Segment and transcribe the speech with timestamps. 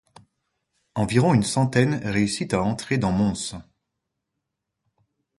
[0.95, 3.51] Environ une centaine réussit à entrer dans Mons.